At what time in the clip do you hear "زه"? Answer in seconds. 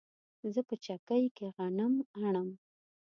0.53-0.61